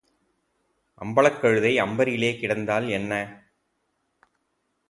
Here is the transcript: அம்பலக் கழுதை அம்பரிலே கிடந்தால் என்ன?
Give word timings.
அம்பலக் 1.01 1.39
கழுதை 1.39 1.73
அம்பரிலே 1.81 2.31
கிடந்தால் 2.39 2.89
என்ன? 2.89 3.13